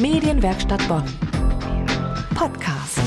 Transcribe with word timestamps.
Medienwerkstatt 0.00 0.86
Bonn. 0.86 1.02
Podcast. 2.36 3.00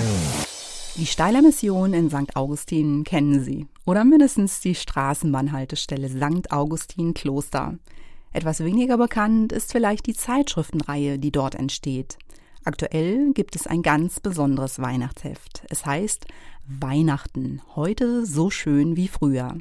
Die 0.97 1.05
Steiler 1.05 1.41
Mission 1.41 1.93
in 1.93 2.09
St. 2.09 2.35
Augustin 2.35 3.05
kennen 3.05 3.41
Sie. 3.41 3.65
Oder 3.85 4.03
mindestens 4.03 4.59
die 4.59 4.75
Straßenbahnhaltestelle 4.75 6.09
St. 6.09 6.51
Augustin 6.51 7.13
Kloster. 7.13 7.77
Etwas 8.33 8.59
weniger 8.65 8.97
bekannt 8.97 9.53
ist 9.53 9.71
vielleicht 9.71 10.05
die 10.05 10.13
Zeitschriftenreihe, 10.15 11.17
die 11.17 11.31
dort 11.31 11.55
entsteht. 11.55 12.17
Aktuell 12.65 13.31
gibt 13.31 13.55
es 13.55 13.67
ein 13.67 13.83
ganz 13.83 14.19
besonderes 14.19 14.79
Weihnachtsheft. 14.79 15.63
Es 15.69 15.85
heißt 15.85 16.25
Weihnachten, 16.67 17.61
heute 17.73 18.25
so 18.25 18.49
schön 18.49 18.97
wie 18.97 19.07
früher. 19.07 19.55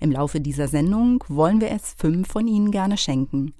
Im 0.00 0.10
Laufe 0.10 0.40
dieser 0.40 0.68
Sendung 0.68 1.22
wollen 1.28 1.60
wir 1.60 1.70
es 1.70 1.94
fünf 1.98 2.28
von 2.28 2.48
Ihnen 2.48 2.70
gerne 2.70 2.96
schenken. 2.96 3.52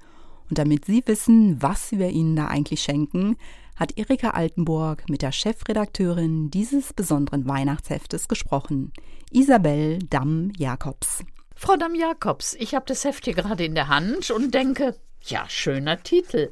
Und 0.49 0.59
damit 0.59 0.85
Sie 0.85 1.03
wissen, 1.07 1.63
was 1.63 1.93
wir 1.93 2.11
Ihnen 2.11 2.37
da 2.37 2.49
eigentlich 2.49 2.83
schenken, 2.83 3.37
hat 3.77 3.99
Erika 3.99 4.31
Altenburg 4.31 5.09
mit 5.09 5.23
der 5.23 5.33
Chefredakteurin 5.33 6.51
dieses 6.51 6.93
besonderen 6.93 7.49
Weihnachtsheftes 7.49 8.29
gesprochen, 8.29 8.93
Isabel 9.31 9.99
Damm-Jakobs. 9.99 11.25
Frau 11.55 11.77
Damm-Jakobs, 11.77 12.55
ich 12.55 12.75
habe 12.75 12.85
das 12.87 13.05
Heft 13.05 13.25
hier 13.25 13.35
gerade 13.35 13.65
in 13.65 13.75
der 13.75 13.89
Hand 13.89 14.31
und 14.31 14.53
denke, 14.53 14.97
ja, 15.23 15.49
schöner 15.49 16.03
Titel. 16.03 16.51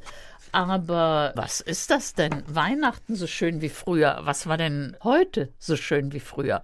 Aber 0.51 1.31
was 1.35 1.61
ist 1.61 1.91
das 1.91 2.13
denn? 2.13 2.43
Weihnachten 2.47 3.15
so 3.15 3.27
schön 3.27 3.61
wie 3.61 3.69
früher. 3.69 4.19
Was 4.23 4.47
war 4.47 4.57
denn 4.57 4.97
heute 5.03 5.53
so 5.57 5.75
schön 5.75 6.11
wie 6.11 6.19
früher? 6.19 6.63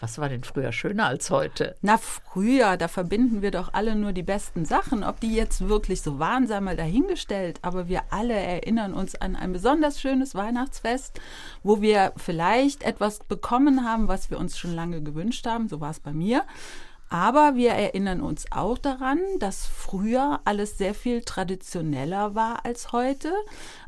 Was 0.00 0.18
war 0.18 0.28
denn 0.28 0.44
früher 0.44 0.70
schöner 0.70 1.06
als 1.06 1.30
heute? 1.30 1.76
Na, 1.82 1.98
früher, 1.98 2.76
da 2.76 2.86
verbinden 2.86 3.42
wir 3.42 3.50
doch 3.50 3.74
alle 3.74 3.96
nur 3.96 4.12
die 4.12 4.22
besten 4.22 4.64
Sachen. 4.64 5.02
Ob 5.02 5.18
die 5.20 5.34
jetzt 5.34 5.68
wirklich 5.68 6.02
so 6.02 6.18
waren, 6.18 6.46
sei 6.46 6.60
mal 6.60 6.76
dahingestellt. 6.76 7.58
Aber 7.62 7.88
wir 7.88 8.02
alle 8.10 8.34
erinnern 8.34 8.94
uns 8.94 9.16
an 9.16 9.34
ein 9.34 9.52
besonders 9.52 10.00
schönes 10.00 10.34
Weihnachtsfest, 10.34 11.20
wo 11.64 11.80
wir 11.80 12.12
vielleicht 12.16 12.84
etwas 12.84 13.18
bekommen 13.20 13.84
haben, 13.84 14.06
was 14.06 14.30
wir 14.30 14.38
uns 14.38 14.56
schon 14.56 14.74
lange 14.74 15.02
gewünscht 15.02 15.46
haben. 15.46 15.68
So 15.68 15.80
war 15.80 15.90
es 15.90 16.00
bei 16.00 16.12
mir. 16.12 16.44
Aber 17.10 17.56
wir 17.56 17.70
erinnern 17.70 18.20
uns 18.20 18.52
auch 18.52 18.76
daran, 18.76 19.18
dass 19.38 19.66
früher 19.66 20.40
alles 20.44 20.76
sehr 20.76 20.94
viel 20.94 21.22
traditioneller 21.22 22.34
war 22.34 22.64
als 22.66 22.92
heute. 22.92 23.32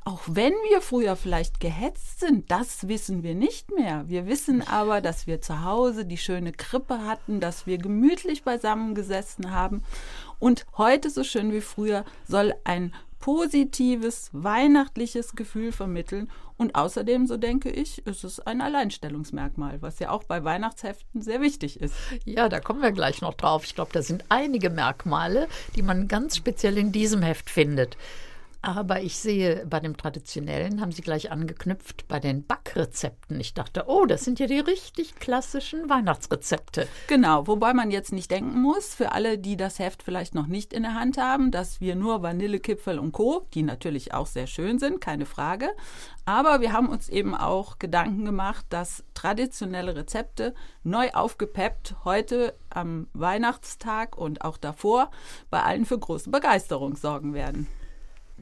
Auch 0.04 0.22
wenn 0.26 0.54
wir 0.70 0.80
früher 0.80 1.16
vielleicht 1.16 1.60
gehetzt 1.60 2.20
sind, 2.20 2.50
das 2.50 2.88
wissen 2.88 3.22
wir 3.22 3.34
nicht 3.34 3.70
mehr. 3.74 4.08
Wir 4.08 4.26
wissen 4.26 4.66
aber, 4.66 5.02
dass 5.02 5.26
wir 5.26 5.42
zu 5.42 5.64
Hause 5.64 6.06
die 6.06 6.16
schöne 6.16 6.52
Krippe 6.52 7.04
hatten, 7.04 7.41
dass 7.41 7.66
wir 7.66 7.76
gemütlich 7.76 8.42
beisammen 8.42 8.94
gesessen 8.94 9.52
haben. 9.52 9.82
Und 10.38 10.64
heute, 10.78 11.10
so 11.10 11.22
schön 11.22 11.52
wie 11.52 11.60
früher, 11.60 12.06
soll 12.26 12.54
ein 12.64 12.94
positives, 13.20 14.30
weihnachtliches 14.32 15.36
Gefühl 15.36 15.72
vermitteln. 15.72 16.30
Und 16.56 16.74
außerdem, 16.74 17.26
so 17.26 17.36
denke 17.36 17.70
ich, 17.70 18.04
ist 18.06 18.24
es 18.24 18.40
ein 18.40 18.60
Alleinstellungsmerkmal, 18.60 19.80
was 19.80 19.98
ja 19.98 20.10
auch 20.10 20.24
bei 20.24 20.42
Weihnachtsheften 20.42 21.22
sehr 21.22 21.41
wichtig 21.41 21.80
ist. 21.80 21.94
Ja, 22.24 22.48
da 22.48 22.60
kommen 22.60 22.82
wir 22.82 22.92
gleich 22.92 23.20
noch 23.20 23.34
drauf. 23.34 23.64
Ich 23.64 23.74
glaube, 23.74 23.92
da 23.92 24.02
sind 24.02 24.24
einige 24.28 24.68
Merkmale, 24.68 25.48
die 25.76 25.82
man 25.82 26.08
ganz 26.08 26.36
speziell 26.36 26.76
in 26.76 26.92
diesem 26.92 27.22
Heft 27.22 27.48
findet. 27.48 27.96
Aber 28.62 29.00
ich 29.00 29.16
sehe, 29.16 29.64
bei 29.66 29.80
dem 29.80 29.97
Traditionellen 29.97 30.83
haben 30.83 30.92
Sie 30.92 31.00
gleich 31.00 31.30
angeknüpft 31.33 32.06
bei 32.08 32.20
den 32.20 32.47
Backrezepten. 32.47 33.41
Ich 33.41 33.55
dachte, 33.55 33.84
oh, 33.86 34.05
das 34.05 34.25
sind 34.25 34.39
ja 34.39 34.47
die 34.47 34.58
richtig 34.58 35.14
klassischen 35.14 35.89
Weihnachtsrezepte. 35.89 36.86
Genau, 37.06 37.47
wobei 37.47 37.72
man 37.72 37.91
jetzt 37.91 38.12
nicht 38.12 38.31
denken 38.31 38.61
muss, 38.61 38.94
für 38.94 39.12
alle, 39.12 39.38
die 39.38 39.56
das 39.56 39.78
Heft 39.78 40.03
vielleicht 40.03 40.34
noch 40.34 40.47
nicht 40.47 40.75
in 40.75 40.83
der 40.83 40.94
Hand 40.94 41.16
haben, 41.16 41.50
dass 41.50 41.81
wir 41.81 41.97
nur 41.97 42.22
Vanillekipferl 42.22 42.98
und 42.98 43.12
Co., 43.12 43.47
die 43.55 43.62
natürlich 43.62 44.12
auch 44.12 44.27
sehr 44.27 44.47
schön 44.47 44.78
sind, 44.78 45.00
keine 45.00 45.25
Frage. 45.25 45.70
Aber 46.27 46.61
wir 46.61 46.75
haben 46.75 46.91
uns 46.91 47.08
eben 47.08 47.34
auch 47.34 47.78
Gedanken 47.78 48.27
gemacht, 48.27 48.66
dass 48.69 49.05
traditionelle 49.14 49.97
Rezepte 49.97 50.55
neu 50.84 51.11
aufgepeppt 51.12 51.94
heute 52.04 52.54
am 52.69 53.09
Weihnachtstag 53.15 54.19
und 54.19 54.43
auch 54.44 54.59
davor 54.59 55.10
bei 55.49 55.62
allen 55.62 55.87
für 55.87 55.99
große 55.99 56.28
Begeisterung 56.28 56.94
sorgen 56.94 57.32
werden. 57.32 57.66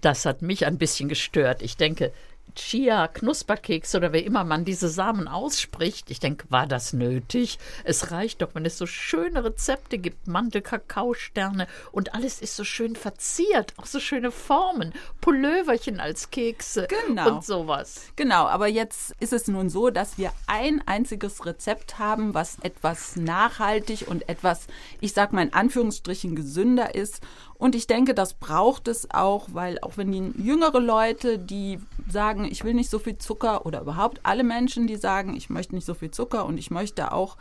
Das 0.00 0.26
hat 0.26 0.42
mich 0.42 0.66
ein 0.66 0.78
bisschen 0.78 1.08
gestört. 1.08 1.62
Ich 1.62 1.76
denke, 1.76 2.12
Chia, 2.54 3.08
Knusperkeks 3.08 3.94
oder 3.94 4.12
wie 4.12 4.20
immer 4.20 4.44
man 4.44 4.64
diese 4.64 4.88
Samen 4.88 5.28
ausspricht. 5.28 6.10
Ich 6.10 6.20
denke, 6.20 6.46
war 6.50 6.66
das 6.66 6.92
nötig? 6.92 7.58
Es 7.84 8.10
reicht 8.10 8.42
doch, 8.42 8.54
wenn 8.54 8.64
es 8.64 8.78
so 8.78 8.86
schöne 8.86 9.44
Rezepte 9.44 9.98
gibt, 9.98 10.28
Mantel, 10.28 10.62
Kakaosterne 10.62 11.66
und 11.92 12.14
alles 12.14 12.40
ist 12.40 12.56
so 12.56 12.64
schön 12.64 12.96
verziert, 12.96 13.74
auch 13.76 13.86
so 13.86 14.00
schöne 14.00 14.30
Formen, 14.30 14.92
Pulloverchen 15.20 16.00
als 16.00 16.30
Kekse 16.30 16.88
genau. 17.06 17.36
und 17.36 17.44
sowas. 17.44 18.02
Genau, 18.16 18.46
aber 18.46 18.66
jetzt 18.66 19.14
ist 19.20 19.32
es 19.32 19.48
nun 19.48 19.70
so, 19.70 19.90
dass 19.90 20.18
wir 20.18 20.32
ein 20.46 20.82
einziges 20.86 21.44
Rezept 21.46 21.98
haben, 21.98 22.34
was 22.34 22.58
etwas 22.60 23.16
nachhaltig 23.16 24.06
und 24.08 24.28
etwas, 24.28 24.66
ich 25.00 25.12
sag 25.12 25.32
mal 25.32 25.42
in 25.42 25.52
Anführungsstrichen, 25.52 26.34
gesünder 26.34 26.94
ist. 26.94 27.20
Und 27.58 27.74
ich 27.74 27.88
denke, 27.88 28.14
das 28.14 28.34
braucht 28.34 28.86
es 28.86 29.10
auch, 29.10 29.48
weil 29.52 29.80
auch 29.80 29.96
wenn 29.96 30.12
die 30.12 30.32
jüngere 30.40 30.80
Leute, 30.80 31.38
die 31.38 31.80
sagen, 32.08 32.47
ich 32.48 32.64
will 32.64 32.74
nicht 32.74 32.90
so 32.90 32.98
viel 32.98 33.18
Zucker 33.18 33.66
oder 33.66 33.80
überhaupt 33.80 34.20
alle 34.22 34.44
Menschen, 34.44 34.86
die 34.86 34.96
sagen, 34.96 35.36
ich 35.36 35.50
möchte 35.50 35.74
nicht 35.74 35.84
so 35.84 35.94
viel 35.94 36.10
Zucker 36.10 36.46
und 36.46 36.58
ich 36.58 36.70
möchte 36.70 37.12
auch 37.12 37.36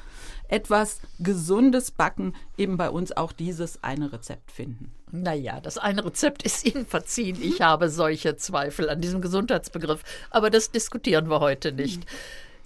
etwas 0.47 1.00
Gesundes 1.19 1.91
backen, 1.91 2.34
eben 2.57 2.78
bei 2.78 2.90
uns 2.90 3.16
auch 3.16 3.31
dieses 3.31 3.84
eine 3.84 4.12
Rezept 4.13 4.51
finden. 4.51 4.91
Naja, 5.12 5.62
das 5.62 5.78
eine 5.78 6.06
Rezept 6.06 6.44
ist 6.44 6.66
Ihnen 6.66 6.85
verziehen. 6.85 7.38
Ich 7.41 7.62
habe 7.62 7.90
solche 7.90 8.35
Zweifel 8.35 8.90
an 8.90 9.01
diesem 9.01 9.22
Gesundheitsbegriff, 9.22 10.03
aber 10.29 10.50
das 10.50 10.72
diskutieren 10.72 11.29
wir 11.29 11.39
heute 11.39 11.72
nicht. 11.72 12.06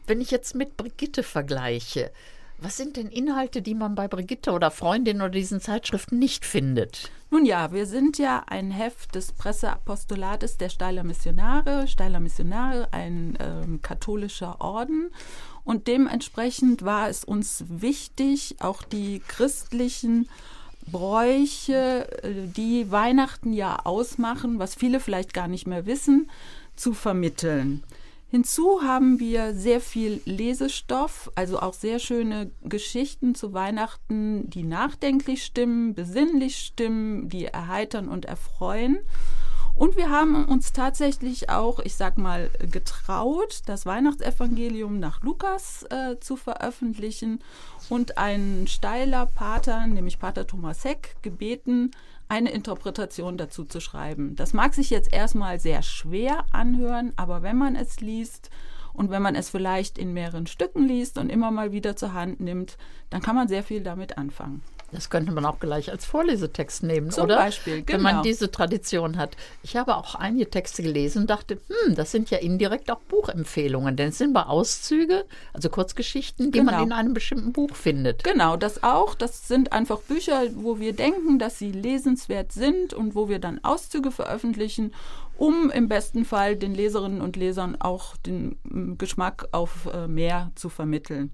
Wenn 0.08 0.22
ich 0.22 0.32
jetzt 0.32 0.56
mit 0.56 0.78
Brigitte 0.78 1.24
vergleiche, 1.24 2.12
was 2.62 2.78
sind 2.78 2.96
denn 2.96 3.08
Inhalte, 3.08 3.62
die 3.62 3.74
man 3.74 3.96
bei 3.96 4.08
Brigitte 4.08 4.52
oder 4.52 4.70
Freundin 4.70 5.18
oder 5.18 5.32
diesen 5.32 5.62
Zeitschriften 5.62 6.20
nicht 6.20 6.46
findet? 6.46 7.12
Nun 7.32 7.46
ja, 7.46 7.72
wir 7.72 7.88
sind 7.88 8.20
ja 8.20 8.44
ein 8.48 8.70
Heft 8.70 9.16
des 9.16 9.32
Presseapostolates 9.32 10.58
der 10.58 10.70
Steiler 10.70 11.04
Missionare. 11.04 11.88
Steiler 11.88 12.20
Missionare, 12.20 12.88
ein 12.92 13.38
ähm, 13.40 13.82
katholischer 13.82 14.62
Orden. 14.62 15.10
Und 15.64 15.88
dementsprechend 15.88 16.84
war 16.84 17.10
es 17.10 17.24
uns 17.24 17.64
wichtig, 17.68 18.58
auch 18.60 18.84
die 18.84 19.22
christlichen 19.28 20.30
Bräuche, 20.86 22.24
äh, 22.24 22.48
die 22.48 22.92
Weihnachten 22.92 23.54
ja 23.54 23.80
ausmachen, 23.84 24.60
was 24.60 24.76
viele 24.76 25.00
vielleicht 25.00 25.34
gar 25.34 25.48
nicht 25.48 25.66
mehr 25.66 25.86
wissen, 25.86 26.30
zu 26.76 26.94
vermitteln. 26.94 27.84
Hinzu 28.32 28.82
haben 28.82 29.20
wir 29.20 29.54
sehr 29.54 29.82
viel 29.82 30.22
Lesestoff, 30.24 31.30
also 31.36 31.60
auch 31.60 31.74
sehr 31.74 32.00
schöne 32.00 32.52
Geschichten 32.64 33.36
zu 33.36 33.52
Weihnachten, 33.52 34.50
die 34.50 34.64
nachdenklich 34.64 35.44
stimmen, 35.44 35.94
besinnlich 35.94 36.56
stimmen, 36.56 37.28
die 37.28 37.48
erheitern 37.48 38.08
und 38.08 38.24
erfreuen. 38.24 39.00
Und 39.74 39.98
wir 39.98 40.10
haben 40.10 40.46
uns 40.46 40.74
tatsächlich 40.74 41.50
auch, 41.50 41.80
ich 41.80 41.96
sag 41.96 42.18
mal, 42.18 42.50
getraut, 42.72 43.62
das 43.66 43.86
Weihnachtsevangelium 43.86 45.00
nach 45.00 45.22
Lukas 45.22 45.84
äh, 45.90 46.20
zu 46.20 46.36
veröffentlichen 46.36 47.40
und 47.90 48.18
einen 48.18 48.68
steiler 48.68 49.26
Pater, 49.26 49.88
nämlich 49.88 50.20
Pater 50.20 50.46
Thomas 50.46 50.84
Heck, 50.84 51.16
gebeten, 51.22 51.92
eine 52.28 52.52
Interpretation 52.52 53.38
dazu 53.38 53.66
zu 53.66 53.82
schreiben. 53.82 54.36
Das 54.36 54.54
mag 54.54 54.74
sich 54.74 54.90
jetzt 54.90 55.12
erstmal 55.12 55.60
sehr 55.60 55.82
schwer 55.82 56.46
anhören, 56.52 57.12
aber 57.18 57.42
wenn 57.42 57.58
man 57.58 57.76
es 57.76 58.00
liest 58.00 58.50
und 58.94 59.10
wenn 59.10 59.22
man 59.22 59.36
es 59.36 59.50
vielleicht 59.50 59.98
in 59.98 60.14
mehreren 60.14 60.48
Stücken 60.48 60.88
liest 60.88 61.18
und 61.18 61.30
immer 61.30 61.52
mal 61.52 61.72
wieder 61.72 61.96
zur 61.96 62.14
Hand 62.14 62.40
nimmt, 62.40 62.78
dann 63.10 63.22
kann 63.22 63.36
man 63.36 63.48
sehr 63.48 63.64
viel 63.64 63.82
damit 63.82 64.18
anfangen. 64.18 64.62
Das 64.92 65.10
könnte 65.10 65.32
man 65.32 65.46
auch 65.46 65.60
gleich 65.60 65.92
als 65.92 66.06
Vorlesetext 66.06 66.84
nehmen, 66.84 67.12
Zum 67.12 67.26
oder? 67.26 67.38
Beispiel, 67.38 67.84
genau. 67.84 67.94
Wenn 67.94 68.02
man 68.02 68.12
genau. 68.14 68.24
diese 68.24 68.52
Tradition 68.52 69.18
hat. 69.18 69.36
Ich 69.64 69.76
habe 69.76 69.96
auch 69.96 70.16
einige 70.16 70.50
Texte 70.50 70.84
gelesen 70.84 71.24
und 71.24 71.30
dachte, 71.30 71.60
hm, 71.86 71.96
das 71.96 72.12
sind 72.12 72.30
ja 72.30 72.40
indirekt 72.40 72.92
auch 72.92 73.00
Buchempfehlungen, 73.00 73.96
denn 73.96 74.10
es 74.10 74.18
sind 74.18 74.34
mal 74.34 74.44
Auszüge, 74.44 75.26
also 75.54 75.70
Kurzgeschichten, 75.70 76.52
die 76.52 76.60
genau. 76.60 76.72
man 76.72 76.84
in 76.84 76.92
einem 76.92 77.14
bestimmten 77.14 77.54
Buch 77.54 77.76
findet. 77.76 78.24
Genau, 78.24 78.58
das 78.58 78.84
auch. 78.84 79.16
Das 79.16 79.48
sind 79.48 79.72
einfach 79.72 80.00
Bücher, 80.02 80.44
wo 80.56 80.80
wir 80.80 80.94
denken, 80.94 81.40
dass 81.40 81.58
sie 81.58 81.72
lesenswert 81.72 82.52
sind 82.52 82.94
und 82.94 83.16
wo 83.16 83.30
wir 83.30 83.40
dann 83.40 83.64
Auszüge 83.64 84.12
veröffentlichen 84.12 84.94
um 85.42 85.72
im 85.72 85.88
besten 85.88 86.26
Fall 86.26 86.58
den 86.58 86.76
Leserinnen 86.76 87.22
und 87.22 87.38
Lesern 87.38 87.78
auch 87.80 88.18
den 88.18 88.58
mm, 88.64 88.98
Geschmack 88.98 89.48
auf 89.54 89.88
äh, 89.92 90.08
mehr 90.10 90.52
zu 90.56 90.68
vermitteln. 90.68 91.32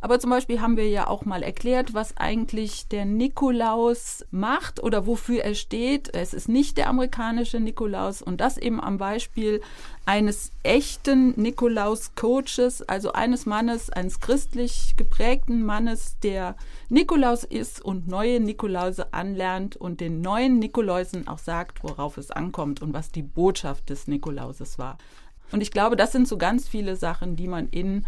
Aber 0.00 0.20
zum 0.20 0.30
Beispiel 0.30 0.60
haben 0.60 0.76
wir 0.76 0.88
ja 0.88 1.08
auch 1.08 1.24
mal 1.24 1.42
erklärt, 1.42 1.92
was 1.92 2.16
eigentlich 2.16 2.88
der 2.88 3.00
der 3.00 3.06
Nikolaus 3.06 4.26
macht 4.30 4.82
oder 4.82 5.06
wofür 5.06 5.42
er 5.42 5.54
steht. 5.54 6.14
Es 6.14 6.34
ist 6.34 6.50
nicht 6.50 6.76
der 6.76 6.86
amerikanische 6.86 7.58
Nikolaus 7.58 8.20
und 8.20 8.42
das 8.42 8.58
eben 8.58 8.78
am 8.78 8.98
Beispiel 8.98 9.62
eines 10.10 10.50
echten 10.64 11.40
Nikolaus-Coaches, 11.40 12.82
also 12.82 13.12
eines 13.12 13.46
Mannes, 13.46 13.90
eines 13.90 14.18
christlich 14.18 14.94
geprägten 14.96 15.64
Mannes, 15.64 16.16
der 16.24 16.56
Nikolaus 16.88 17.44
ist 17.44 17.80
und 17.80 18.08
neue 18.08 18.40
Nikolause 18.40 19.14
anlernt 19.14 19.76
und 19.76 20.00
den 20.00 20.20
neuen 20.20 20.58
Nikoläusen 20.58 21.28
auch 21.28 21.38
sagt, 21.38 21.84
worauf 21.84 22.18
es 22.18 22.32
ankommt 22.32 22.82
und 22.82 22.92
was 22.92 23.12
die 23.12 23.22
Botschaft 23.22 23.88
des 23.88 24.08
Nikolauses 24.08 24.80
war. 24.80 24.98
Und 25.52 25.60
ich 25.60 25.70
glaube, 25.70 25.94
das 25.94 26.10
sind 26.10 26.26
so 26.26 26.36
ganz 26.38 26.66
viele 26.68 26.96
Sachen, 26.96 27.36
die 27.36 27.46
man 27.46 27.68
in 27.68 28.04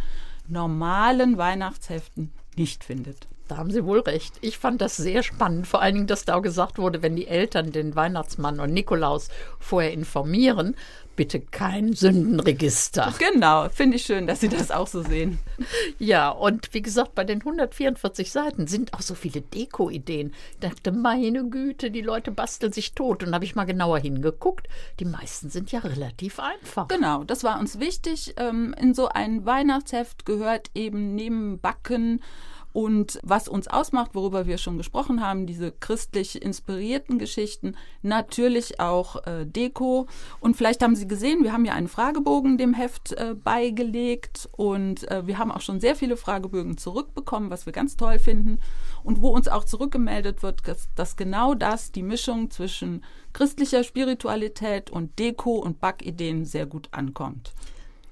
normalen 0.48 1.38
Weihnachtsheften 1.38 2.32
nicht 2.56 2.82
findet. 2.82 3.28
Da 3.52 3.58
haben 3.58 3.70
Sie 3.70 3.84
wohl 3.84 4.00
recht. 4.00 4.38
Ich 4.40 4.56
fand 4.56 4.81
das 4.81 4.96
sehr 4.96 5.22
spannend, 5.22 5.66
vor 5.66 5.82
allen 5.82 5.94
Dingen, 5.94 6.06
dass 6.06 6.25
da 6.25 6.37
auch 6.37 6.40
gesagt 6.40 6.78
wurde, 6.78 7.02
wenn 7.02 7.16
die 7.16 7.26
Eltern 7.26 7.70
den 7.70 7.94
Weihnachtsmann 7.94 8.60
und 8.60 8.72
Nikolaus 8.72 9.28
vorher 9.58 9.93
informieren, 9.93 10.75
bitte 11.16 11.38
kein 11.38 11.93
Sündenregister. 11.93 13.12
Genau, 13.19 13.69
finde 13.69 13.96
ich 13.96 14.04
schön, 14.04 14.26
dass 14.26 14.40
Sie 14.40 14.49
das 14.49 14.70
auch 14.70 14.87
so 14.87 15.02
sehen. 15.02 15.38
Ja, 15.99 16.31
und 16.31 16.72
wie 16.72 16.81
gesagt, 16.81 17.14
bei 17.14 17.25
den 17.25 17.40
144 17.40 18.32
Seiten 18.32 18.66
sind 18.66 18.94
auch 18.94 19.02
so 19.02 19.14
viele 19.14 19.43
Deko-Ideen. 19.43 20.32
Ich 20.52 20.58
dachte, 20.60 20.90
meine 20.90 21.44
Güte, 21.50 21.90
die 21.90 22.00
Leute 22.00 22.31
basteln 22.31 22.72
sich 22.72 22.94
tot. 22.94 23.22
Und 23.22 23.28
da 23.28 23.34
habe 23.34 23.44
ich 23.44 23.55
mal 23.55 23.64
genauer 23.64 23.98
hingeguckt. 23.98 24.66
Die 24.98 25.05
meisten 25.05 25.50
sind 25.50 25.70
ja 25.72 25.81
relativ 25.81 26.40
einfach. 26.40 26.88
Genau, 26.88 27.22
das 27.22 27.44
war 27.44 27.60
uns 27.60 27.78
wichtig. 27.78 28.34
Ähm, 28.38 28.75
in 28.81 28.94
so 28.94 29.08
ein 29.08 29.44
Weihnachtsheft 29.44 30.25
gehört 30.25 30.70
eben 30.75 31.14
neben 31.14 31.60
Backen, 31.60 32.20
und 32.72 33.19
was 33.22 33.48
uns 33.48 33.69
ausmacht, 33.69 34.14
worüber 34.14 34.46
wir 34.46 34.58
schon 34.58 34.78
gesprochen 34.78 35.20
haben, 35.20 35.46
diese 35.46 35.72
christlich 35.72 36.40
inspirierten 36.40 37.19
Geschichten, 37.19 37.76
natürlich 38.02 38.80
auch 38.80 39.26
äh, 39.26 39.44
Deko. 39.44 40.06
Und 40.40 40.56
vielleicht 40.56 40.82
haben 40.82 40.96
Sie 40.96 41.06
gesehen, 41.06 41.44
wir 41.44 41.52
haben 41.52 41.64
ja 41.64 41.74
einen 41.74 41.88
Fragebogen 41.88 42.56
dem 42.56 42.72
Heft 42.72 43.12
äh, 43.12 43.34
beigelegt 43.34 44.48
und 44.52 45.08
äh, 45.10 45.26
wir 45.26 45.38
haben 45.38 45.52
auch 45.52 45.60
schon 45.60 45.80
sehr 45.80 45.96
viele 45.96 46.16
Fragebögen 46.16 46.78
zurückbekommen, 46.78 47.50
was 47.50 47.66
wir 47.66 47.72
ganz 47.72 47.96
toll 47.96 48.19
finden. 48.19 48.58
Und 49.04 49.20
wo 49.20 49.28
uns 49.28 49.48
auch 49.48 49.64
zurückgemeldet 49.64 50.42
wird, 50.42 50.66
dass, 50.66 50.88
dass 50.94 51.16
genau 51.16 51.54
das, 51.54 51.92
die 51.92 52.02
Mischung 52.02 52.50
zwischen 52.50 53.04
christlicher 53.32 53.84
Spiritualität 53.84 54.90
und 54.90 55.19
Deko 55.19 55.56
und 55.56 55.80
Backideen 55.80 56.44
sehr 56.44 56.66
gut 56.66 56.88
ankommt. 56.92 57.52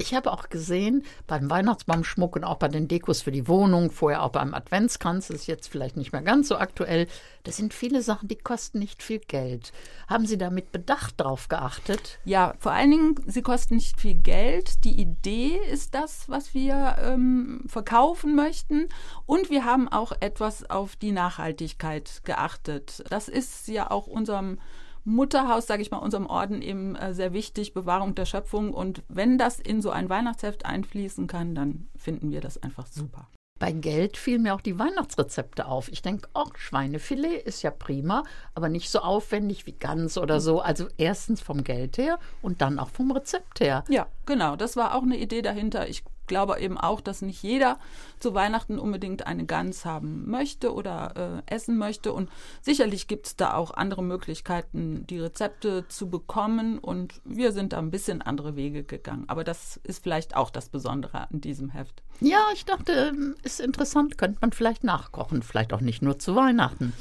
Ich 0.00 0.14
habe 0.14 0.32
auch 0.32 0.48
gesehen, 0.48 1.04
beim 1.26 1.50
Weihnachtsbaumschmuck 1.50 2.36
und 2.36 2.44
auch 2.44 2.56
bei 2.56 2.68
den 2.68 2.88
Dekos 2.88 3.20
für 3.20 3.30
die 3.30 3.46
Wohnung, 3.46 3.90
vorher 3.90 4.22
auch 4.22 4.30
beim 4.30 4.54
Adventskranz, 4.54 5.28
ist 5.28 5.46
jetzt 5.46 5.68
vielleicht 5.68 5.98
nicht 5.98 6.12
mehr 6.12 6.22
ganz 6.22 6.48
so 6.48 6.56
aktuell. 6.56 7.06
Das 7.42 7.58
sind 7.58 7.74
viele 7.74 8.00
Sachen, 8.00 8.26
die 8.26 8.36
kosten 8.36 8.78
nicht 8.78 9.02
viel 9.02 9.18
Geld. 9.18 9.72
Haben 10.08 10.24
Sie 10.24 10.38
da 10.38 10.48
mit 10.48 10.72
Bedacht 10.72 11.20
drauf 11.20 11.48
geachtet? 11.48 12.18
Ja, 12.24 12.54
vor 12.58 12.72
allen 12.72 12.90
Dingen, 12.90 13.14
sie 13.26 13.42
kosten 13.42 13.74
nicht 13.74 14.00
viel 14.00 14.14
Geld. 14.14 14.84
Die 14.84 14.98
Idee 14.98 15.58
ist 15.70 15.94
das, 15.94 16.30
was 16.30 16.54
wir 16.54 16.96
ähm, 17.02 17.62
verkaufen 17.66 18.34
möchten. 18.34 18.88
Und 19.26 19.50
wir 19.50 19.66
haben 19.66 19.86
auch 19.86 20.12
etwas 20.20 20.68
auf 20.70 20.96
die 20.96 21.12
Nachhaltigkeit 21.12 22.22
geachtet. 22.24 23.04
Das 23.10 23.28
ist 23.28 23.68
ja 23.68 23.90
auch 23.90 24.06
unserem 24.06 24.58
Mutterhaus, 25.04 25.66
sage 25.66 25.82
ich 25.82 25.90
mal, 25.90 25.98
unserem 25.98 26.26
Orden 26.26 26.62
eben 26.62 26.96
äh, 26.96 27.14
sehr 27.14 27.32
wichtig, 27.32 27.74
Bewahrung 27.74 28.14
der 28.14 28.24
Schöpfung. 28.24 28.72
Und 28.72 29.02
wenn 29.08 29.38
das 29.38 29.60
in 29.60 29.82
so 29.82 29.90
ein 29.90 30.08
Weihnachtsheft 30.08 30.66
einfließen 30.66 31.26
kann, 31.26 31.54
dann 31.54 31.88
finden 31.96 32.30
wir 32.30 32.40
das 32.40 32.62
einfach 32.62 32.86
super. 32.86 33.28
Bei 33.60 33.72
Geld 33.72 34.16
fielen 34.16 34.42
mir 34.42 34.54
auch 34.54 34.62
die 34.62 34.78
Weihnachtsrezepte 34.78 35.66
auf. 35.66 35.92
Ich 35.92 36.00
denke, 36.00 36.30
oh, 36.32 36.46
Schweinefilet 36.56 37.42
ist 37.42 37.60
ja 37.60 37.70
prima, 37.70 38.24
aber 38.54 38.70
nicht 38.70 38.88
so 38.88 39.00
aufwendig 39.00 39.66
wie 39.66 39.72
Gans 39.72 40.16
oder 40.16 40.40
so. 40.40 40.60
Also 40.60 40.88
erstens 40.96 41.42
vom 41.42 41.62
Geld 41.62 41.98
her 41.98 42.18
und 42.40 42.62
dann 42.62 42.78
auch 42.78 42.88
vom 42.88 43.10
Rezept 43.10 43.60
her. 43.60 43.84
Ja, 43.90 44.06
genau. 44.24 44.56
Das 44.56 44.76
war 44.76 44.94
auch 44.94 45.02
eine 45.02 45.18
Idee 45.18 45.42
dahinter. 45.42 45.86
Ich 45.88 46.04
glaube 46.30 46.60
eben 46.60 46.78
auch, 46.78 47.00
dass 47.00 47.20
nicht 47.20 47.42
jeder 47.42 47.78
zu 48.20 48.32
Weihnachten 48.32 48.78
unbedingt 48.78 49.26
eine 49.26 49.44
Gans 49.44 49.84
haben 49.84 50.30
möchte 50.30 50.72
oder 50.72 51.42
äh, 51.48 51.54
essen 51.54 51.76
möchte. 51.76 52.12
Und 52.12 52.30
sicherlich 52.62 53.08
gibt 53.08 53.26
es 53.26 53.36
da 53.36 53.54
auch 53.54 53.72
andere 53.72 54.02
Möglichkeiten, 54.02 55.06
die 55.08 55.18
Rezepte 55.18 55.86
zu 55.88 56.08
bekommen. 56.08 56.78
Und 56.78 57.20
wir 57.24 57.52
sind 57.52 57.72
da 57.72 57.78
ein 57.78 57.90
bisschen 57.90 58.22
andere 58.22 58.56
Wege 58.56 58.84
gegangen. 58.84 59.24
Aber 59.26 59.44
das 59.44 59.80
ist 59.82 60.02
vielleicht 60.02 60.36
auch 60.36 60.50
das 60.50 60.68
Besondere 60.68 61.28
an 61.28 61.40
diesem 61.40 61.70
Heft. 61.70 62.02
Ja, 62.20 62.46
ich 62.54 62.64
dachte, 62.64 62.92
ähm, 63.12 63.34
ist 63.42 63.60
interessant, 63.60 64.16
könnte 64.16 64.38
man 64.40 64.52
vielleicht 64.52 64.84
nachkochen. 64.84 65.42
Vielleicht 65.42 65.72
auch 65.72 65.80
nicht 65.80 66.00
nur 66.00 66.18
zu 66.18 66.36
Weihnachten. 66.36 66.92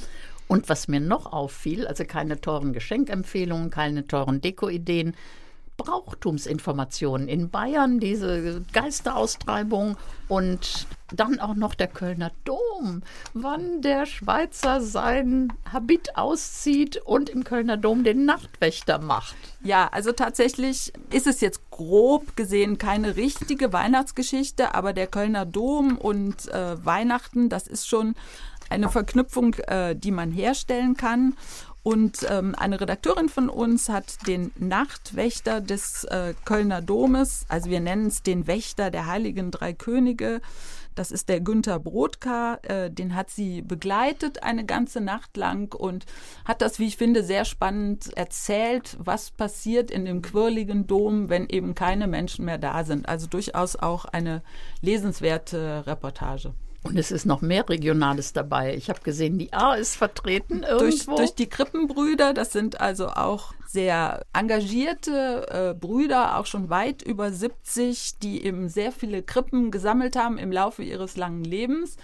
Und 0.48 0.68
was 0.68 0.88
mir 0.88 1.00
noch 1.00 1.31
auffiel, 1.31 1.86
also 1.86 2.04
keine 2.06 2.42
teuren 2.42 2.74
Geschenkempfehlungen, 2.74 3.70
keine 3.70 4.08
teuren 4.08 4.42
Dekoideen, 4.42 5.16
Brauchtumsinformationen 5.80 7.28
in 7.28 7.50
Bayern, 7.50 8.00
diese 8.00 8.62
Geisteraustreibung 8.74 9.98
und 10.28 10.86
dann 11.12 11.40
auch 11.40 11.56
noch 11.56 11.74
der 11.74 11.88
Kölner 11.88 12.31
Dom, 12.44 13.02
wann 13.34 13.81
der 13.81 14.06
Schweizer 14.06 14.81
sein 14.81 15.52
Habit 15.72 16.18
auszieht 16.18 16.98
und 16.98 17.30
im 17.30 17.44
Kölner 17.44 17.78
Dom 17.78 18.04
den 18.04 18.26
Nachtwächter 18.26 19.00
macht. 19.00 19.36
Ja, 19.64 19.88
also 19.88 20.12
tatsächlich 20.12 20.94
ist 21.12 21.26
es 21.26 21.42
jetzt 21.42 21.72
grob 21.72 22.36
gesehen 22.36 22.78
keine 22.78 23.16
richtige 23.16 23.74
Weihnachtsgeschichte, 23.74 24.76
aber 24.76 24.94
der 24.94 25.08
Kölner 25.08 25.46
Dom 25.46 25.98
und 25.98 26.48
äh, 26.50 26.86
Weihnachten, 26.86 27.50
das 27.50 27.66
ist 27.68 27.88
schon 27.88 28.16
eine 28.70 28.90
Verknüpfung, 28.90 29.56
äh, 29.68 29.96
die 29.96 30.12
man 30.12 30.31
herstellen 30.31 30.96
kann. 30.96 31.36
Und 31.81 32.26
ähm, 32.30 32.56
eine 32.56 32.81
Redakteurin 32.81 33.30
von 33.30 33.50
uns 33.50 33.88
hat 33.90 34.28
den 34.28 34.52
Nachtwächter 34.58 35.62
des 35.62 36.04
äh, 36.04 36.34
Kölner 36.44 36.81
Domes, 36.81 37.46
also 37.48 37.70
wir 37.70 37.80
nennen 37.80 38.08
es 38.08 38.22
den 38.22 38.48
Wächter 38.48 38.92
der 38.92 39.06
Heiligen 39.06 39.50
Drei 39.50 39.74
Könige, 39.74 40.42
das 41.00 41.12
ist 41.12 41.30
der 41.30 41.40
Günther 41.40 41.80
Brodka, 41.80 42.60
äh, 42.63 42.92
den 42.92 43.16
hat 43.16 43.30
sie 43.30 43.62
begleitet 43.62 44.44
eine 44.44 44.66
ganze 44.66 45.00
Nacht 45.00 45.38
lang 45.38 45.74
und 45.74 46.06
hat 46.44 46.62
das, 46.62 46.78
wie 46.78 46.88
ich 46.88 46.98
finde, 46.98 47.24
sehr 47.24 47.46
spannend 47.46 48.12
erzählt, 48.18 48.98
was 49.00 49.31
passiert 49.31 49.92
in 49.92 50.04
dem 50.04 50.22
quirligen 50.22 50.88
Dom, 50.88 51.30
wenn 51.30 51.48
eben 51.48 51.74
keine 51.74 52.07
Menschen 52.07 52.44
mehr 52.44 52.57
da 52.57 52.84
sind. 52.84 53.07
Also 53.07 53.28
durchaus 53.28 53.78
auch 53.78 54.04
eine 54.04 54.42
lesenswerte 54.81 55.88
Reportage. 55.88 56.54
Und 56.81 56.98
es 56.98 57.12
ist 57.12 57.25
noch 57.25 57.42
mehr 57.42 57.68
Regionales 57.68 58.31
dabei. 58.31 58.74
Ich 58.75 58.90
habe 58.90 59.02
gesehen, 59.02 59.38
die 59.38 59.52
A 59.52 59.74
ist 59.74 59.95
vertreten 59.95 60.63
irgendwo. 60.63 60.80
Durch, 60.80 61.06
durch 61.06 61.36
die 61.36 61.48
Krippenbrüder, 61.48 62.34
das 62.34 62.54
sind 62.54 62.80
also 62.80 63.07
auch 63.07 63.54
sehr 63.68 64.25
engagierte 64.34 65.45
äh, 65.50 65.74
Brüder, 65.74 66.38
auch 66.38 66.45
schon 66.45 66.69
weit 66.69 67.02
über 67.02 67.31
70, 67.31 68.19
die 68.19 68.44
eben 68.44 68.69
sehr 68.69 68.92
viele 68.92 69.22
Krippen 69.22 69.72
gesammelt 69.72 70.16
haben 70.16 70.38
im 70.38 70.52
Laufe 70.52 70.81
ihres 70.89 71.18
langen 71.18 71.44
Lebens 71.44 71.97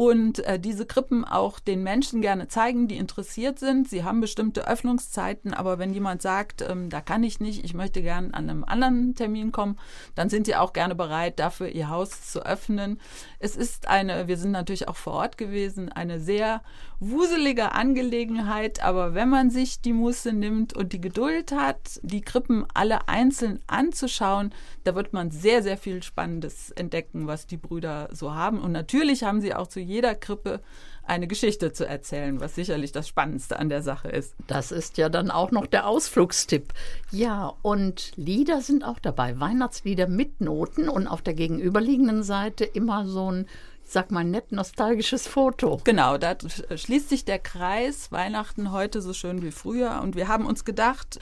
und 0.00 0.38
äh, 0.46 0.58
diese 0.58 0.86
Krippen 0.86 1.26
auch 1.26 1.60
den 1.60 1.82
Menschen 1.82 2.22
gerne 2.22 2.48
zeigen, 2.48 2.88
die 2.88 2.96
interessiert 2.96 3.58
sind. 3.58 3.86
Sie 3.86 4.02
haben 4.02 4.22
bestimmte 4.22 4.66
Öffnungszeiten, 4.66 5.52
aber 5.52 5.78
wenn 5.78 5.92
jemand 5.92 6.22
sagt, 6.22 6.64
ähm, 6.66 6.88
da 6.88 7.02
kann 7.02 7.22
ich 7.22 7.38
nicht, 7.38 7.66
ich 7.66 7.74
möchte 7.74 8.00
gerne 8.00 8.32
an 8.32 8.48
einem 8.48 8.64
anderen 8.64 9.14
Termin 9.14 9.52
kommen, 9.52 9.78
dann 10.14 10.30
sind 10.30 10.46
sie 10.46 10.56
auch 10.56 10.72
gerne 10.72 10.94
bereit, 10.94 11.38
dafür 11.38 11.68
ihr 11.68 11.90
Haus 11.90 12.32
zu 12.32 12.46
öffnen. 12.46 12.98
Es 13.40 13.56
ist 13.56 13.88
eine, 13.88 14.26
wir 14.26 14.38
sind 14.38 14.52
natürlich 14.52 14.88
auch 14.88 14.96
vor 14.96 15.12
Ort 15.12 15.36
gewesen, 15.36 15.92
eine 15.92 16.18
sehr 16.18 16.62
wuselige 16.98 17.72
Angelegenheit, 17.72 18.82
aber 18.82 19.12
wenn 19.14 19.28
man 19.28 19.50
sich 19.50 19.82
die 19.82 19.92
Muße 19.92 20.32
nimmt 20.32 20.74
und 20.74 20.94
die 20.94 21.00
Geduld 21.02 21.52
hat, 21.52 22.00
die 22.02 22.22
Krippen 22.22 22.66
alle 22.72 23.06
einzeln 23.08 23.60
anzuschauen, 23.66 24.54
da 24.84 24.94
wird 24.94 25.12
man 25.12 25.30
sehr, 25.30 25.62
sehr 25.62 25.76
viel 25.76 26.02
Spannendes 26.02 26.70
entdecken, 26.70 27.26
was 27.26 27.46
die 27.46 27.58
Brüder 27.58 28.08
so 28.12 28.34
haben. 28.34 28.60
Und 28.60 28.72
natürlich 28.72 29.24
haben 29.24 29.42
sie 29.42 29.54
auch 29.54 29.66
zu 29.66 29.80
jeder 29.90 30.14
Krippe 30.14 30.60
eine 31.04 31.26
Geschichte 31.26 31.72
zu 31.72 31.86
erzählen, 31.86 32.40
was 32.40 32.54
sicherlich 32.54 32.92
das 32.92 33.08
Spannendste 33.08 33.58
an 33.58 33.68
der 33.68 33.82
Sache 33.82 34.08
ist. 34.08 34.34
Das 34.46 34.70
ist 34.70 34.96
ja 34.96 35.08
dann 35.08 35.30
auch 35.30 35.50
noch 35.50 35.66
der 35.66 35.86
Ausflugstipp. 35.86 36.72
Ja, 37.10 37.52
und 37.62 38.12
Lieder 38.16 38.60
sind 38.60 38.84
auch 38.84 39.00
dabei, 39.00 39.40
Weihnachtslieder 39.40 40.06
mit 40.06 40.40
Noten 40.40 40.88
und 40.88 41.08
auf 41.08 41.22
der 41.22 41.34
gegenüberliegenden 41.34 42.22
Seite 42.22 42.64
immer 42.64 43.06
so 43.06 43.30
ein 43.30 43.46
sag 43.82 44.12
mal, 44.12 44.24
nett 44.24 44.52
nostalgisches 44.52 45.26
Foto. 45.26 45.80
Genau, 45.82 46.16
da 46.16 46.36
schließt 46.74 47.08
sich 47.08 47.24
der 47.24 47.40
Kreis. 47.40 48.12
Weihnachten 48.12 48.70
heute 48.70 49.02
so 49.02 49.12
schön 49.12 49.42
wie 49.42 49.50
früher. 49.50 50.00
Und 50.00 50.14
wir 50.14 50.28
haben 50.28 50.46
uns 50.46 50.64
gedacht, 50.64 51.18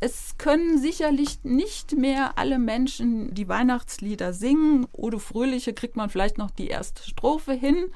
es 0.00 0.38
können 0.38 0.78
sicherlich 0.78 1.42
nicht 1.42 1.96
mehr 1.96 2.38
alle 2.38 2.58
Menschen 2.60 3.34
die 3.34 3.48
Weihnachtslieder 3.48 4.32
singen. 4.32 4.86
Odo 4.92 5.18
Fröhliche 5.18 5.72
kriegt 5.74 5.96
man 5.96 6.08
vielleicht 6.08 6.38
noch 6.38 6.52
die 6.52 6.68
erste 6.68 7.02
Strophe 7.02 7.52
hin. 7.52 7.86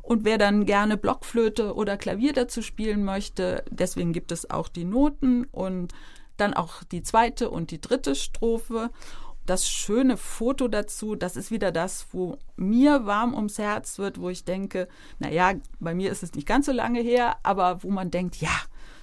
Und 0.00 0.24
wer 0.24 0.38
dann 0.38 0.64
gerne 0.64 0.96
Blockflöte 0.96 1.74
oder 1.74 1.98
Klavier 1.98 2.32
dazu 2.32 2.62
spielen 2.62 3.04
möchte, 3.04 3.62
deswegen 3.70 4.14
gibt 4.14 4.32
es 4.32 4.48
auch 4.48 4.68
die 4.68 4.84
Noten 4.84 5.44
und 5.52 5.92
dann 6.38 6.54
auch 6.54 6.82
die 6.84 7.02
zweite 7.02 7.50
und 7.50 7.70
die 7.70 7.80
dritte 7.80 8.14
Strophe. 8.14 8.90
das 9.46 9.68
schöne 9.68 10.16
Foto 10.16 10.68
dazu, 10.68 11.16
das 11.16 11.34
ist 11.34 11.50
wieder 11.50 11.72
das, 11.72 12.06
wo 12.12 12.38
mir 12.56 13.04
warm 13.06 13.34
ums 13.34 13.58
Herz 13.58 13.98
wird, 13.98 14.20
wo 14.20 14.28
ich 14.28 14.44
denke, 14.44 14.86
naja, 15.18 15.54
bei 15.80 15.92
mir 15.92 16.12
ist 16.12 16.22
es 16.22 16.34
nicht 16.34 16.46
ganz 16.46 16.66
so 16.66 16.72
lange 16.72 17.00
her, 17.00 17.36
aber 17.42 17.82
wo 17.82 17.90
man 17.90 18.10
denkt, 18.12 18.36
ja, 18.36 18.50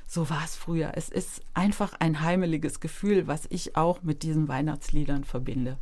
so 0.07 0.29
war 0.29 0.43
es 0.43 0.55
früher. 0.55 0.93
Es 0.95 1.09
ist 1.09 1.41
einfach 1.53 1.93
ein 1.99 2.21
heimeliges 2.21 2.79
Gefühl, 2.79 3.27
was 3.27 3.45
ich 3.49 3.75
auch 3.75 4.01
mit 4.03 4.23
diesen 4.23 4.47
Weihnachtsliedern 4.47 5.25
verbinde. 5.25 5.77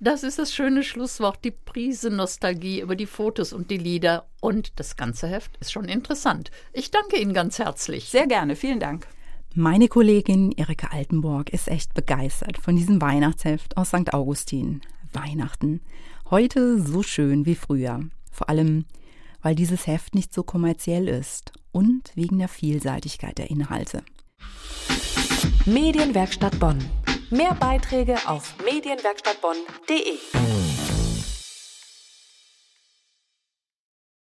Das 0.00 0.24
ist 0.24 0.40
das 0.40 0.52
schöne 0.52 0.82
Schlusswort, 0.82 1.44
die 1.44 1.52
Prise 1.52 2.10
Nostalgie 2.10 2.80
über 2.80 2.96
die 2.96 3.06
Fotos 3.06 3.52
und 3.52 3.70
die 3.70 3.78
Lieder. 3.78 4.26
Und 4.40 4.80
das 4.80 4.96
ganze 4.96 5.28
Heft 5.28 5.56
ist 5.58 5.70
schon 5.70 5.84
interessant. 5.84 6.50
Ich 6.72 6.90
danke 6.90 7.20
Ihnen 7.20 7.32
ganz 7.32 7.60
herzlich. 7.60 8.08
Sehr 8.08 8.26
gerne, 8.26 8.56
vielen 8.56 8.80
Dank. 8.80 9.06
Meine 9.54 9.86
Kollegin 9.86 10.50
Erika 10.50 10.88
Altenburg 10.88 11.50
ist 11.50 11.68
echt 11.68 11.94
begeistert 11.94 12.58
von 12.58 12.74
diesem 12.74 13.00
Weihnachtsheft 13.00 13.76
aus 13.76 13.90
St. 13.90 14.12
Augustin. 14.12 14.80
Weihnachten. 15.12 15.82
Heute 16.30 16.82
so 16.82 17.04
schön 17.04 17.46
wie 17.46 17.54
früher. 17.54 18.00
Vor 18.32 18.48
allem, 18.48 18.86
weil 19.40 19.54
dieses 19.54 19.86
Heft 19.86 20.16
nicht 20.16 20.34
so 20.34 20.42
kommerziell 20.42 21.06
ist 21.06 21.52
und 21.72 22.12
wegen 22.14 22.38
der 22.38 22.48
Vielseitigkeit 22.48 23.38
der 23.38 23.50
Inhalte. 23.50 24.02
Medienwerkstatt 25.66 26.58
Bonn. 26.60 26.78
Mehr 27.30 27.54
Beiträge 27.54 28.16
auf 28.26 28.54
medienwerkstattbonn.de. 28.64 30.51